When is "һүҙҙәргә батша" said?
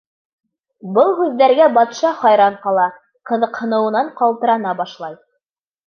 1.19-2.15